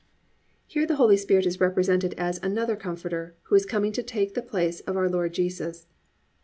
[0.35, 4.33] "+ Here the Holy Spirit is represented as another Comforter who is coming to take
[4.33, 5.85] the place of our Lord Jesus.